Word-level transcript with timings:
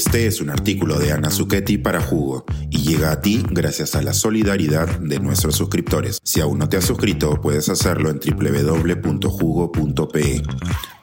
Este 0.00 0.26
es 0.26 0.40
un 0.40 0.48
artículo 0.48 0.98
de 0.98 1.12
Ana 1.12 1.30
Zucchetti 1.30 1.76
para 1.76 2.00
Jugo 2.00 2.46
y 2.70 2.78
llega 2.78 3.12
a 3.12 3.20
ti 3.20 3.44
gracias 3.50 3.94
a 3.94 4.00
la 4.00 4.14
solidaridad 4.14 4.88
de 4.98 5.20
nuestros 5.20 5.56
suscriptores. 5.56 6.20
Si 6.24 6.40
aún 6.40 6.58
no 6.58 6.70
te 6.70 6.78
has 6.78 6.86
suscrito, 6.86 7.38
puedes 7.42 7.68
hacerlo 7.68 8.08
en 8.08 8.18
www.jugo.pe. 8.18 9.22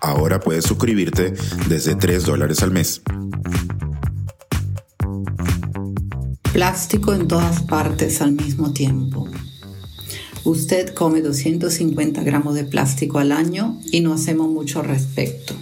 Ahora 0.02 0.40
puedes 0.40 0.66
suscribirte 0.66 1.36
desde 1.70 1.94
3 1.94 2.26
dólares 2.26 2.64
al 2.64 2.72
mes. 2.72 3.04
Plástico 6.52 7.14
en 7.14 7.28
todas 7.28 7.62
partes 7.62 8.20
al 8.24 8.32
mismo 8.32 8.74
tiempo. 8.74 9.30
Usted 10.44 10.96
come 10.96 11.22
250 11.22 12.24
gramos 12.24 12.56
de 12.56 12.64
plástico 12.64 13.20
al 13.20 13.32
año 13.32 13.80
y 13.92 14.02
no 14.02 14.12
hacemos 14.12 14.50
mucho 14.50 14.82
respecto. 14.82 15.54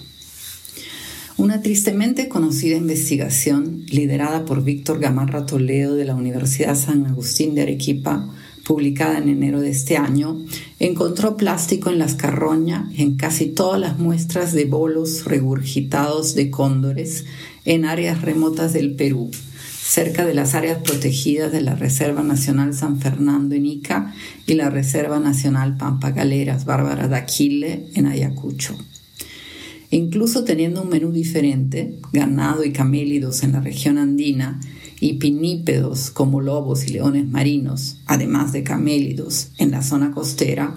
Una 1.38 1.62
tristemente 1.62 2.30
conocida 2.30 2.78
investigación 2.78 3.84
liderada 3.88 4.46
por 4.46 4.64
Víctor 4.64 5.00
Gamarra 5.00 5.46
Toledo 5.46 5.96
de 5.96 6.06
la 6.06 6.16
Universidad 6.16 6.76
San 6.76 7.06
Agustín 7.06 7.56
de 7.56 7.64
Arequipa, 7.64 8.34
publicada 8.64 9.18
en 9.18 9.28
enero 9.28 9.60
de 9.60 9.70
este 9.70 9.98
año, 9.98 10.46
encontró 10.80 11.36
plástico 11.36 11.90
en 11.90 12.00
las 12.00 12.16
carroñas 12.16 12.86
en 12.98 13.18
casi 13.18 13.48
todas 13.48 13.82
las 13.82 14.00
muestras 14.00 14.54
de 14.54 14.64
bolos 14.64 15.26
regurgitados 15.26 16.36
de 16.36 16.50
cóndores 16.50 17.26
en 17.66 17.84
áreas 17.84 18.22
remotas 18.22 18.72
del 18.72 18.96
Perú, 18.96 19.30
cerca 19.84 20.26
de 20.26 20.36
las 20.36 20.56
áreas 20.56 20.78
protegidas 20.84 21.52
de 21.52 21.60
la 21.60 21.76
Reserva 21.76 22.24
Nacional 22.24 22.74
San 22.74 23.02
Fernando 23.02 23.56
en 23.56 23.66
Ica 23.66 24.16
y 24.48 24.54
la 24.54 24.70
Reserva 24.70 25.20
Nacional 25.20 25.76
Pampa 25.76 26.12
Galeras 26.12 26.64
Bárbara 26.64 27.10
de 27.10 27.18
Aquile 27.18 27.88
en 27.94 28.06
Ayacucho. 28.06 28.78
Incluso 29.96 30.44
teniendo 30.44 30.82
un 30.82 30.90
menú 30.90 31.14
diferente, 31.14 31.98
ganado 32.12 32.66
y 32.66 32.74
camélidos 32.74 33.44
en 33.44 33.54
la 33.54 33.62
región 33.62 33.98
andina 33.98 34.60
y 35.00 35.14
pinípedos 35.14 36.12
como 36.12 36.42
lobos 36.42 36.86
y 36.86 36.90
leones 36.92 37.30
marinos, 37.30 38.02
además 38.06 38.52
de 38.52 38.62
camélidos 38.62 39.52
en 39.58 39.72
la 39.72 39.82
zona 39.82 40.12
costera, 40.12 40.76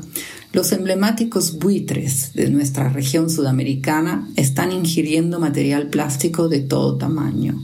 los 0.52 0.70
emblemáticos 0.70 1.58
buitres 1.58 2.32
de 2.34 2.48
nuestra 2.48 2.90
región 2.90 3.28
sudamericana 3.28 4.28
están 4.36 4.70
ingiriendo 4.70 5.40
material 5.40 5.88
plástico 5.88 6.48
de 6.48 6.60
todo 6.60 6.96
tamaño, 6.96 7.60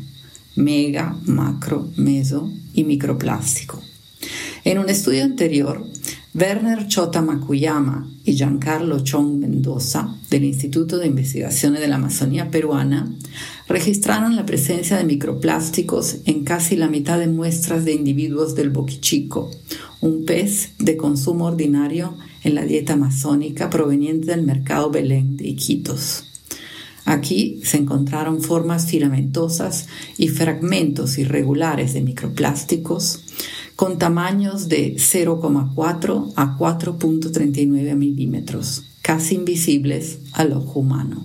mega, 0.57 1.17
macro, 1.25 1.89
meso 1.97 2.51
y 2.75 2.83
microplástico. 2.83 3.81
En 4.64 4.79
un 4.79 4.89
estudio 4.89 5.23
anterior, 5.23 5.86
Werner 6.37 6.89
Chota 6.89 7.23
Makuyama 7.23 8.11
y 8.25 8.35
Giancarlo 8.35 8.99
Chong 9.05 9.39
Mendoza, 9.39 10.17
del 10.31 10.43
Instituto 10.43 10.99
de 10.99 11.07
Investigaciones 11.07 11.81
de 11.81 11.87
la 11.87 11.95
Amazonía 11.95 12.51
Peruana, 12.51 13.09
registraron 13.69 14.35
la 14.35 14.45
presencia 14.45 14.97
de 14.97 15.05
microplásticos 15.05 16.17
en 16.25 16.43
casi 16.43 16.75
la 16.75 16.89
mitad 16.89 17.21
de 17.21 17.29
muestras 17.29 17.85
de 17.85 17.93
individuos 17.93 18.57
del 18.57 18.71
boquichico, 18.71 19.49
un 20.01 20.25
pez 20.25 20.73
de 20.81 20.97
consumo 20.97 21.45
ordinario 21.45 22.17
en 22.43 22.57
la 22.57 22.65
dieta 22.65 22.95
amazónica 22.95 23.71
proveniente 23.71 24.27
del 24.27 24.43
mercado 24.43 24.91
Belén 24.91 25.37
de 25.37 25.47
Iquitos. 25.47 26.25
Aquí 27.05 27.61
se 27.63 27.77
encontraron 27.77 28.41
formas 28.41 28.87
filamentosas 28.87 29.87
y 30.19 30.29
fragmentos 30.29 31.17
irregulares 31.17 31.95
de 31.95 32.01
microplásticos 32.01 33.21
con 33.77 33.98
tamaños 33.98 34.69
de 34.69 34.94
0,4 34.97 36.33
a 36.36 36.56
4.39 36.56 37.97
milímetros, 37.97 38.84
casi 39.03 39.34
invisibles 39.34 40.19
al 40.33 40.53
ojo 40.53 40.80
humano. 40.80 41.25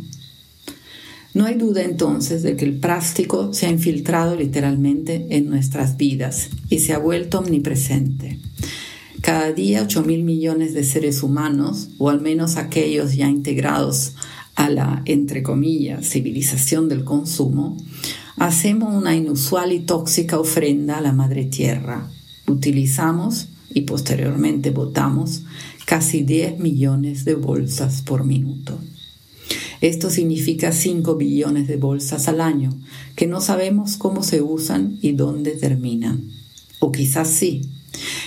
No 1.33 1.45
hay 1.45 1.55
duda 1.55 1.83
entonces 1.83 2.41
de 2.41 2.55
que 2.55 2.65
el 2.65 2.79
plástico 2.79 3.53
se 3.53 3.67
ha 3.67 3.71
infiltrado 3.71 4.35
literalmente 4.35 5.27
en 5.29 5.49
nuestras 5.49 5.95
vidas 5.95 6.49
y 6.69 6.79
se 6.79 6.93
ha 6.93 6.97
vuelto 6.97 7.39
omnipresente. 7.39 8.39
Cada 9.21 9.51
día 9.51 9.83
8 9.83 10.03
mil 10.03 10.23
millones 10.23 10.73
de 10.73 10.83
seres 10.83 11.21
humanos, 11.23 11.89
o 11.97 12.09
al 12.09 12.19
menos 12.21 12.57
aquellos 12.57 13.15
ya 13.15 13.29
integrados 13.29 14.15
a 14.55 14.69
la, 14.69 15.03
entre 15.05 15.43
comillas, 15.43 16.09
civilización 16.09 16.89
del 16.89 17.03
consumo, 17.03 17.77
hacemos 18.37 18.95
una 18.95 19.15
inusual 19.15 19.71
y 19.71 19.81
tóxica 19.81 20.39
ofrenda 20.39 20.97
a 20.97 21.01
la 21.01 21.11
Madre 21.11 21.45
Tierra. 21.45 22.09
Utilizamos 22.49 23.47
y 23.73 23.81
posteriormente 23.81 24.71
botamos 24.71 25.43
casi 25.85 26.23
10 26.23 26.59
millones 26.59 27.25
de 27.25 27.35
bolsas 27.35 28.01
por 28.01 28.25
minuto. 28.25 28.77
Esto 29.81 30.09
significa 30.09 30.71
5 30.71 31.15
billones 31.15 31.67
de 31.67 31.77
bolsas 31.77 32.27
al 32.27 32.41
año, 32.41 32.71
que 33.15 33.27
no 33.27 33.39
sabemos 33.39 33.97
cómo 33.97 34.23
se 34.23 34.41
usan 34.41 34.97
y 35.01 35.13
dónde 35.13 35.51
terminan. 35.51 36.31
O 36.79 36.91
quizás 36.91 37.29
sí, 37.29 37.61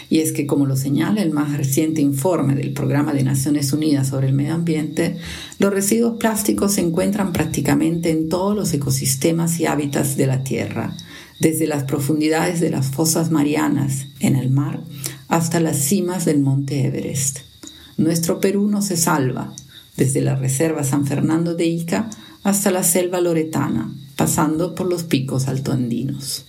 y 0.09 0.21
es 0.21 0.33
que, 0.33 0.47
como 0.47 0.67
lo 0.67 0.77
señala 0.77 1.23
el 1.23 1.31
más 1.31 1.57
reciente 1.57 2.01
informe 2.01 2.55
del 2.55 2.73
Programa 2.73 3.13
de 3.13 3.23
Naciones 3.23 3.73
Unidas 3.73 4.09
sobre 4.09 4.29
el 4.29 4.35
Medio 4.35 4.55
Ambiente, 4.55 5.17
los 5.59 5.73
residuos 5.73 6.19
plásticos 6.19 6.73
se 6.73 6.83
encuentran 6.83 7.33
prácticamente 7.33 8.11
en 8.11 8.29
todos 8.29 8.55
los 8.55 8.73
ecosistemas 8.75 9.59
y 9.61 9.67
hábitats 9.67 10.17
de 10.17 10.27
la 10.27 10.45
Tierra, 10.45 10.97
desde 11.43 11.67
las 11.67 11.83
profundidades 11.83 12.61
de 12.61 12.71
las 12.71 12.87
fosas 12.87 13.33
marianas 13.33 14.07
en 14.21 14.37
el 14.37 14.49
mar 14.49 14.81
hasta 15.27 15.59
las 15.59 15.77
cimas 15.77 16.25
del 16.25 16.39
monte 16.39 16.87
Everest. 16.87 17.41
Nuestro 17.97 18.39
Perú 18.39 18.69
no 18.69 18.81
se 18.81 18.97
salva, 18.97 19.53
desde 19.97 20.21
la 20.21 20.37
Reserva 20.37 20.85
San 20.85 21.05
Fernando 21.05 21.57
de 21.57 21.67
Ica 21.67 22.09
hasta 22.45 22.71
la 22.71 22.85
selva 22.85 23.21
loretana, 23.21 23.93
pasando 24.15 24.77
por 24.77 24.87
los 24.87 25.03
picos 25.03 25.49
altoandinos. 25.49 26.45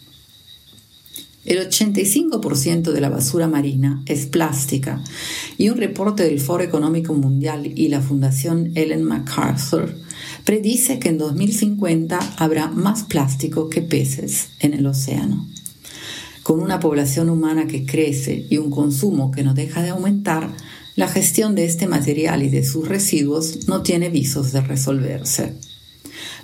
El 1.44 1.58
85% 1.68 2.92
de 2.92 3.02
la 3.02 3.10
basura 3.10 3.48
marina 3.48 4.04
es 4.06 4.28
plástica 4.28 5.04
y 5.58 5.70
un 5.70 5.78
reporte 5.78 6.24
del 6.24 6.40
Foro 6.40 6.64
Económico 6.64 7.16
Mundial 7.16 7.66
y 7.66 7.88
la 7.88 8.00
Fundación 8.00 8.72
Ellen 8.76 9.04
MacArthur 9.04 9.96
predice 10.46 11.00
que 11.00 11.10
en 11.10 11.18
2050 11.18 12.20
habrá 12.38 12.68
más 12.68 13.04
plástico 13.04 13.70
que 13.70 13.82
peces 13.82 14.50
en 14.60 14.74
el 14.74 14.86
océano. 14.86 15.48
Con 16.44 16.60
una 16.60 16.80
población 16.80 17.30
humana 17.30 17.68
que 17.68 17.86
crece 17.86 18.46
y 18.50 18.58
un 18.58 18.70
consumo 18.70 19.32
que 19.32 19.44
no 19.44 19.54
deja 19.54 19.82
de 19.82 19.90
aumentar, 19.90 20.50
la 20.96 21.08
gestión 21.08 21.56
de 21.56 21.66
este 21.66 21.88
material 21.88 22.44
y 22.44 22.50
de 22.50 22.64
sus 22.64 22.88
residuos 22.88 23.68
no 23.68 23.82
tiene 23.82 24.10
visos 24.10 24.52
de 24.52 24.62
resolverse. 24.62 25.56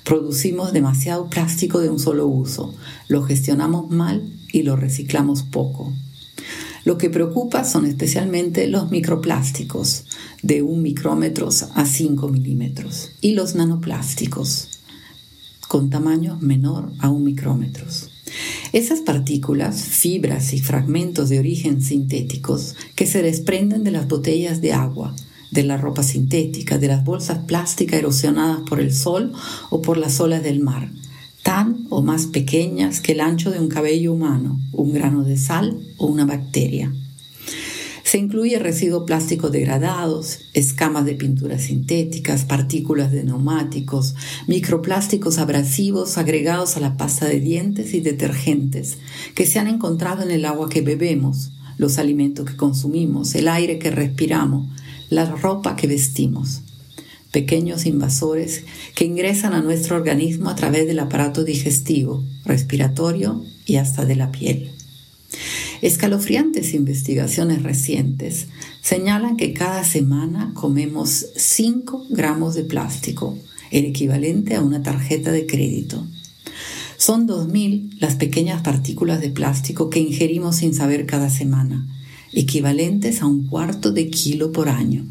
Producimos 0.04 0.74
demasiado 0.74 1.30
plástico 1.30 1.81
de 1.81 1.90
un 1.90 2.00
solo 2.00 2.26
uso, 2.28 2.74
lo 3.10 3.24
gestionamos 3.24 3.92
mal 3.92 4.34
y 4.52 4.64
lo 4.64 4.76
reciclamos 4.76 5.44
poco. 5.44 5.94
Lo 6.89 6.97
que 6.97 7.11
preocupa 7.11 7.66
son 7.66 7.85
especialmente 7.85 8.66
los 8.66 8.89
microplásticos, 8.89 10.05
de 10.41 10.63
un 10.63 10.81
micrómetro 10.81 11.50
a 11.75 11.85
5 11.85 12.29
milímetros, 12.29 13.11
y 13.22 13.33
los 13.33 13.53
nanoplásticos, 13.53 14.69
con 15.67 15.91
tamaño 15.91 16.39
menor 16.41 16.91
a 16.97 17.11
un 17.11 17.25
micrómetro. 17.25 17.85
Esas 18.73 19.01
partículas, 19.01 19.83
fibras 19.83 20.51
y 20.51 20.61
fragmentos 20.61 21.29
de 21.29 21.38
origen 21.38 21.83
sintéticos 21.83 22.75
que 22.95 23.06
se 23.06 23.21
desprenden 23.21 23.83
de 23.83 23.91
las 23.91 24.07
botellas 24.07 24.59
de 24.59 24.73
agua, 24.73 25.16
de 25.51 25.61
la 25.61 25.77
ropa 25.77 26.01
sintética, 26.01 26.79
de 26.79 26.88
las 26.88 27.06
bolsas 27.06 27.38
plásticas 27.45 28.00
erosionadas 28.00 28.61
por 28.67 28.79
el 28.79 28.91
sol 28.95 29.31
o 29.69 29.83
por 29.83 30.00
las 30.00 30.19
olas 30.19 30.41
del 30.41 30.59
mar, 30.59 30.89
tan 31.44 31.88
o 31.89 32.01
más 32.01 32.27
pequeñas 32.27 33.00
que 33.00 33.13
el 33.13 33.22
ancho 33.22 33.51
de 33.51 33.59
un 33.59 33.69
cabello 33.69 34.13
humano, 34.13 34.59
un 34.73 34.94
grano 34.94 35.23
de 35.23 35.38
sal 35.38 35.79
o 35.97 36.07
una 36.07 36.25
bacteria. 36.25 36.94
Se 38.03 38.17
incluye 38.17 38.57
residuos 38.57 39.03
plásticos 39.05 39.51
degradados, 39.51 40.39
escamas 40.55 41.05
de 41.05 41.13
pinturas 41.13 41.61
sintéticas, 41.61 42.44
partículas 42.44 43.11
de 43.11 43.23
neumáticos, 43.23 44.16
microplásticos 44.47 45.38
abrasivos 45.38 46.18
agregados 46.18 46.75
a 46.75 46.80
la 46.80 46.97
pasta 46.97 47.27
de 47.27 47.39
dientes 47.39 47.94
y 47.94 48.00
detergentes 48.00 48.97
que 49.35 49.45
se 49.45 49.59
han 49.59 49.68
encontrado 49.68 50.24
en 50.24 50.31
el 50.31 50.45
agua 50.45 50.69
que 50.69 50.81
bebemos, 50.81 51.51
los 51.77 52.00
alimentos 52.00 52.50
que 52.50 52.57
consumimos, 52.57 53.35
el 53.35 53.47
aire 53.47 53.77
que 53.77 53.92
respiramos, 53.92 54.68
la 55.12 55.25
ropa 55.25 55.75
que 55.75 55.85
vestimos. 55.85 56.62
Pequeños 57.31 57.86
invasores 57.86 58.64
que 58.96 59.06
ingresan 59.06 59.54
a 59.54 59.62
nuestro 59.62 59.96
organismo 59.96 60.50
a 60.50 60.56
través 60.56 60.88
del 60.88 61.00
aparato 61.00 61.44
digestivo, 61.44 62.24
respiratorio 62.46 63.44
y 63.66 63.76
hasta 63.76 64.06
de 64.06 64.16
la 64.16 64.31
piel. 64.31 64.72
Escalofriantes 65.81 66.74
investigaciones 66.74 67.64
recientes 67.64 68.48
señalan 68.81 69.38
que 69.38 69.54
cada 69.54 69.84
semana 69.84 70.52
comemos 70.54 71.28
5 71.36 72.08
gramos 72.10 72.56
de 72.56 72.64
plástico, 72.64 73.38
el 73.72 73.86
equivalente 73.86 74.56
a 74.56 74.62
una 74.62 74.84
tarjeta 74.84 75.31
de 75.31 75.46
crédito. 75.46 76.06
Son 76.98 77.28
2.000 77.28 77.98
las 78.00 78.16
pequeñas 78.16 78.62
partículas 78.62 79.22
de 79.22 79.30
plástico 79.30 79.90
que 79.90 80.00
ingerimos 80.00 80.58
sin 80.58 80.74
saber 80.74 81.06
cada 81.06 81.30
semana, 81.30 81.88
equivalentes 82.34 83.22
a 83.22 83.28
un 83.28 83.48
cuarto 83.48 83.94
de 83.94 84.10
kilo 84.10 84.52
por 84.52 84.68
año. 84.68 85.06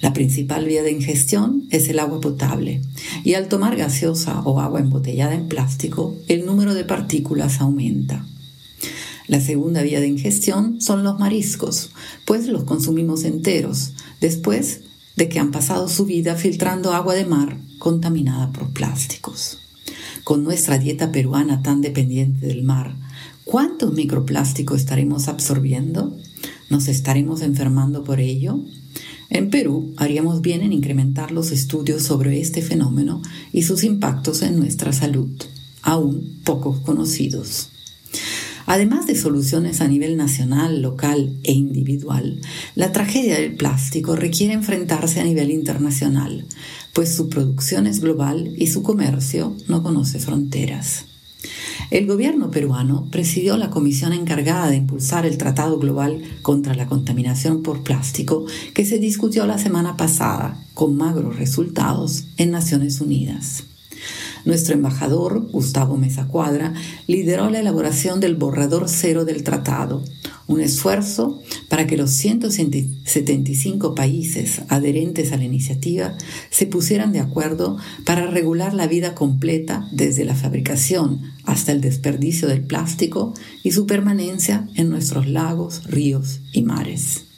La 0.00 0.12
principal 0.14 0.64
vía 0.64 0.82
de 0.82 0.92
ingestión 0.92 1.66
es 1.70 1.88
el 1.88 1.98
agua 1.98 2.20
potable 2.20 2.80
y 3.22 3.34
al 3.34 3.48
tomar 3.48 3.76
gaseosa 3.76 4.40
o 4.40 4.60
agua 4.60 4.80
embotellada 4.80 5.34
en 5.34 5.48
plástico, 5.48 6.16
el 6.26 6.46
número 6.46 6.74
de 6.74 6.84
partículas 6.84 7.60
aumenta. 7.60 8.24
La 9.26 9.40
segunda 9.40 9.82
vía 9.82 10.00
de 10.00 10.08
ingestión 10.08 10.80
son 10.80 11.04
los 11.04 11.18
mariscos, 11.18 11.90
pues 12.24 12.48
los 12.48 12.64
consumimos 12.64 13.24
enteros, 13.24 13.92
después 14.20 14.80
de 15.16 15.28
que 15.28 15.38
han 15.38 15.50
pasado 15.50 15.88
su 15.88 16.06
vida 16.06 16.34
filtrando 16.34 16.94
agua 16.94 17.14
de 17.14 17.26
mar 17.26 17.58
contaminada 17.78 18.50
por 18.52 18.72
plásticos. 18.72 19.58
Con 20.24 20.44
nuestra 20.44 20.78
dieta 20.78 21.12
peruana 21.12 21.62
tan 21.62 21.80
dependiente 21.80 22.46
del 22.46 22.62
mar, 22.62 22.96
¿cuántos 23.44 23.92
microplásticos 23.92 24.80
estaremos 24.80 25.28
absorbiendo? 25.28 26.16
¿Nos 26.70 26.86
estaremos 26.86 27.42
enfermando 27.42 28.04
por 28.04 28.20
ello? 28.20 28.60
En 29.28 29.50
Perú 29.50 29.92
haríamos 29.96 30.40
bien 30.40 30.62
en 30.62 30.72
incrementar 30.72 31.32
los 31.32 31.50
estudios 31.50 32.04
sobre 32.04 32.40
este 32.40 32.62
fenómeno 32.62 33.20
y 33.52 33.62
sus 33.62 33.82
impactos 33.82 34.42
en 34.42 34.56
nuestra 34.56 34.92
salud, 34.92 35.30
aún 35.82 36.40
poco 36.44 36.80
conocidos. 36.82 37.70
Además 38.66 39.08
de 39.08 39.16
soluciones 39.16 39.80
a 39.80 39.88
nivel 39.88 40.16
nacional, 40.16 40.80
local 40.80 41.36
e 41.42 41.52
individual, 41.52 42.40
la 42.76 42.92
tragedia 42.92 43.34
del 43.34 43.56
plástico 43.56 44.14
requiere 44.14 44.54
enfrentarse 44.54 45.18
a 45.18 45.24
nivel 45.24 45.50
internacional, 45.50 46.46
pues 46.92 47.12
su 47.12 47.28
producción 47.28 47.88
es 47.88 47.98
global 47.98 48.54
y 48.56 48.68
su 48.68 48.84
comercio 48.84 49.56
no 49.66 49.82
conoce 49.82 50.20
fronteras. 50.20 51.09
El 51.90 52.06
gobierno 52.06 52.50
peruano 52.50 53.08
presidió 53.10 53.56
la 53.56 53.70
comisión 53.70 54.12
encargada 54.12 54.70
de 54.70 54.76
impulsar 54.76 55.26
el 55.26 55.38
Tratado 55.38 55.78
Global 55.78 56.22
contra 56.42 56.74
la 56.74 56.86
Contaminación 56.86 57.62
por 57.62 57.82
Plástico 57.82 58.46
que 58.74 58.84
se 58.84 58.98
discutió 58.98 59.46
la 59.46 59.58
semana 59.58 59.96
pasada 59.96 60.62
con 60.74 60.96
magros 60.96 61.36
resultados 61.36 62.26
en 62.36 62.50
Naciones 62.50 63.00
Unidas. 63.00 63.64
Nuestro 64.44 64.74
embajador, 64.74 65.48
Gustavo 65.50 65.96
Mesa 65.96 66.26
Cuadra, 66.26 66.74
lideró 67.06 67.50
la 67.50 67.60
elaboración 67.60 68.20
del 68.20 68.36
borrador 68.36 68.88
cero 68.88 69.24
del 69.24 69.42
tratado, 69.42 70.02
un 70.46 70.60
esfuerzo 70.60 71.40
para 71.68 71.86
que 71.86 71.96
los 71.96 72.10
175 72.10 73.94
países 73.94 74.62
adherentes 74.68 75.30
a 75.32 75.36
la 75.36 75.44
iniciativa 75.44 76.16
se 76.50 76.66
pusieran 76.66 77.12
de 77.12 77.20
acuerdo 77.20 77.76
para 78.04 78.26
regular 78.26 78.74
la 78.74 78.88
vida 78.88 79.14
completa 79.14 79.88
desde 79.92 80.24
la 80.24 80.34
fabricación 80.34 81.20
hasta 81.44 81.70
el 81.70 81.80
desperdicio 81.80 82.48
del 82.48 82.62
plástico 82.62 83.34
y 83.62 83.70
su 83.72 83.86
permanencia 83.86 84.68
en 84.74 84.90
nuestros 84.90 85.28
lagos, 85.28 85.84
ríos 85.84 86.40
y 86.52 86.62
mares. 86.62 87.29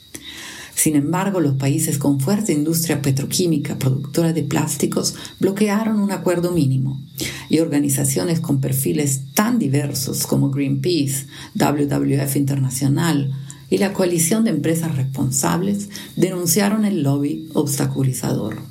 Sin 0.75 0.95
embargo, 0.95 1.39
los 1.39 1.55
países 1.55 1.97
con 1.97 2.19
fuerte 2.19 2.51
industria 2.51 3.01
petroquímica 3.01 3.77
productora 3.77 4.33
de 4.33 4.43
plásticos 4.43 5.15
bloquearon 5.39 5.99
un 5.99 6.11
acuerdo 6.11 6.51
mínimo 6.51 7.01
y 7.49 7.59
organizaciones 7.59 8.39
con 8.39 8.59
perfiles 8.59 9.21
tan 9.33 9.59
diversos 9.59 10.25
como 10.25 10.49
Greenpeace, 10.49 11.27
WWF 11.55 12.35
Internacional 12.35 13.31
y 13.69 13.77
la 13.77 13.93
coalición 13.93 14.43
de 14.43 14.51
empresas 14.51 14.95
responsables 14.95 15.89
denunciaron 16.15 16.85
el 16.85 17.03
lobby 17.03 17.49
obstaculizador. 17.53 18.61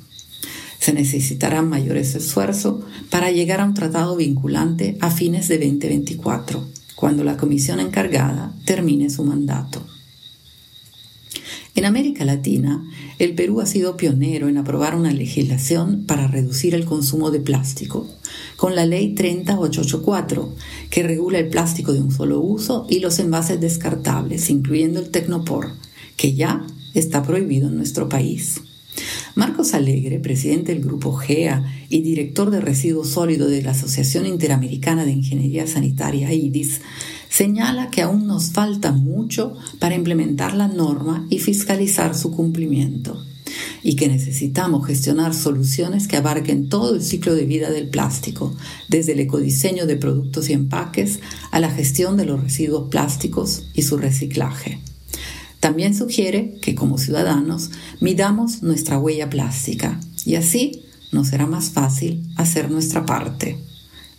Se 0.79 0.93
necesitarán 0.93 1.69
mayores 1.69 2.13
esfuerzos 2.15 2.83
para 3.09 3.31
llegar 3.31 3.61
a 3.61 3.65
un 3.65 3.73
tratado 3.73 4.15
vinculante 4.17 4.97
a 4.99 5.09
fines 5.11 5.47
de 5.47 5.57
2024, 5.57 6.65
cuando 6.95 7.23
la 7.23 7.37
comisión 7.37 7.79
encargada 7.79 8.53
termine 8.65 9.09
su 9.09 9.23
mandato. 9.23 9.81
En 11.75 11.85
América 11.85 12.23
Latina, 12.23 12.87
el 13.17 13.33
Perú 13.33 13.59
ha 13.59 13.65
sido 13.65 13.97
pionero 13.97 14.47
en 14.47 14.57
aprobar 14.57 14.95
una 14.95 15.11
legislación 15.11 16.03
para 16.05 16.27
reducir 16.27 16.75
el 16.75 16.85
consumo 16.85 17.31
de 17.31 17.39
plástico, 17.39 18.07
con 18.57 18.75
la 18.75 18.85
Ley 18.85 19.15
30884, 19.15 20.53
que 20.91 21.01
regula 21.01 21.39
el 21.39 21.49
plástico 21.49 21.91
de 21.91 22.01
un 22.01 22.11
solo 22.11 22.41
uso 22.41 22.85
y 22.89 22.99
los 22.99 23.17
envases 23.17 23.59
descartables, 23.59 24.51
incluyendo 24.51 24.99
el 24.99 25.09
Tecnopor, 25.09 25.71
que 26.15 26.35
ya 26.35 26.63
está 26.93 27.23
prohibido 27.23 27.69
en 27.69 27.77
nuestro 27.77 28.07
país. 28.07 28.61
Marcos 29.35 29.73
Alegre, 29.73 30.19
presidente 30.19 30.73
del 30.73 30.83
Grupo 30.83 31.13
GEA 31.13 31.63
y 31.89 32.01
director 32.01 32.51
de 32.51 32.61
residuos 32.61 33.09
sólidos 33.09 33.49
de 33.49 33.63
la 33.63 33.71
Asociación 33.71 34.27
Interamericana 34.27 35.05
de 35.05 35.11
Ingeniería 35.11 35.65
Sanitaria, 35.65 36.31
IDIS, 36.31 36.81
señala 37.29 37.89
que 37.89 38.03
aún 38.03 38.27
nos 38.27 38.51
falta 38.51 38.91
mucho 38.91 39.55
para 39.79 39.95
implementar 39.95 40.53
la 40.53 40.67
norma 40.67 41.25
y 41.31 41.39
fiscalizar 41.39 42.15
su 42.15 42.31
cumplimiento 42.31 43.17
y 43.81 43.95
que 43.95 44.07
necesitamos 44.07 44.85
gestionar 44.85 45.33
soluciones 45.33 46.07
que 46.07 46.17
abarquen 46.17 46.69
todo 46.69 46.93
el 46.93 47.01
ciclo 47.01 47.33
de 47.33 47.45
vida 47.45 47.71
del 47.71 47.89
plástico, 47.89 48.55
desde 48.87 49.13
el 49.13 49.19
ecodiseño 49.19 49.87
de 49.87 49.97
productos 49.97 50.49
y 50.49 50.53
empaques 50.53 51.19
a 51.49 51.59
la 51.59 51.71
gestión 51.71 52.17
de 52.17 52.25
los 52.25 52.41
residuos 52.41 52.89
plásticos 52.89 53.63
y 53.73 53.81
su 53.81 53.97
reciclaje. 53.97 54.79
También 55.63 55.95
sugiere 55.95 56.55
que 56.61 56.75
como 56.75 56.97
ciudadanos 56.97 57.71
midamos 58.01 58.63
nuestra 58.63 58.99
huella 58.99 59.29
plástica 59.29 59.97
y 60.25 60.35
así 60.35 60.83
nos 61.13 61.29
será 61.29 61.47
más 61.47 61.69
fácil 61.69 62.21
hacer 62.35 62.69
nuestra 62.69 63.05
parte. 63.05 63.55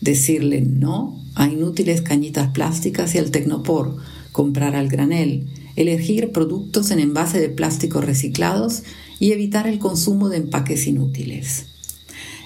Decirle 0.01 0.63
no 0.63 1.23
a 1.35 1.47
inútiles 1.47 2.01
cañitas 2.01 2.49
plásticas 2.53 3.15
y 3.15 3.19
al 3.19 3.31
tecnopor, 3.31 3.99
comprar 4.33 4.75
al 4.75 4.89
granel, 4.89 5.47
elegir 5.77 6.33
productos 6.33 6.91
en 6.91 6.99
envase 6.99 7.41
de 7.41 7.51
plástico 7.51 8.01
reciclados 8.01 8.83
y 9.21 9.33
evitar 9.33 9.67
el 9.67 9.79
consumo 9.79 10.31
de 10.31 10.39
empaques 10.39 10.87
inútiles. 10.87 11.67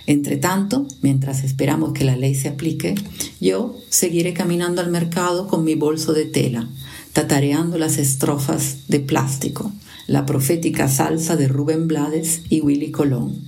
Entre 0.06 0.38
tanto, 0.38 0.88
mientras 1.02 1.44
esperamos 1.44 1.92
que 1.92 2.04
la 2.04 2.16
ley 2.16 2.34
se 2.34 2.48
aplique, 2.48 2.96
yo 3.40 3.76
seguiré 3.90 4.34
caminando 4.34 4.80
al 4.80 4.90
mercado 4.90 5.46
con 5.46 5.62
mi 5.62 5.76
bolso 5.76 6.14
de 6.14 6.24
tela, 6.24 6.68
tatareando 7.12 7.78
las 7.78 7.98
estrofas 7.98 8.88
de 8.88 9.00
plástico, 9.00 9.72
la 10.06 10.26
profética 10.26 10.88
salsa 10.88 11.36
de 11.36 11.48
Rubén 11.48 11.88
Blades 11.88 12.42
y 12.48 12.60
Willy 12.60 12.90
Colón. 12.90 13.44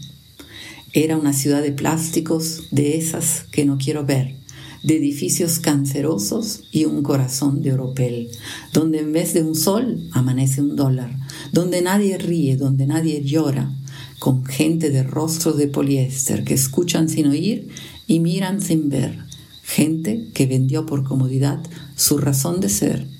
Era 0.93 1.17
una 1.17 1.33
ciudad 1.33 1.63
de 1.63 1.73
plásticos, 1.73 2.65
de 2.71 2.99
esas 2.99 3.45
que 3.51 3.65
no 3.65 3.79
quiero 3.79 4.05
ver, 4.05 4.37
de 4.83 4.97
edificios 4.97 5.59
cancerosos 5.59 6.65
y 6.73 6.85
un 6.85 7.03
corazón 7.03 7.63
de 7.63 7.73
oropel, 7.73 8.31
donde 8.73 8.99
en 8.99 9.13
vez 9.13 9.35
de 9.35 9.43
un 9.43 9.55
sol 9.55 10.09
amanece 10.13 10.61
un 10.63 10.75
dólar, 10.75 11.17
donde 11.53 11.83
nadie 11.83 12.19
ríe, 12.19 12.57
donde 12.57 12.87
nadie 12.87 13.23
llora, 13.23 13.73
con 14.19 14.45
gente 14.45 14.91
de 14.91 15.03
rostros 15.03 15.57
de 15.57 15.69
poliéster 15.69 16.45
que 16.45 16.55
escuchan 16.55 17.09
sin 17.09 17.27
oír 17.27 17.69
y 18.07 18.21
miran 18.21 18.61
sin 18.61 18.89
ver, 18.89 19.19
gente 19.63 20.29
que 20.35 20.47
vendió 20.47 20.87
por 20.87 21.05
comodidad 21.05 21.61
su 21.95 22.19
razón 22.19 22.61
de 22.61 22.69
ser 22.69 23.20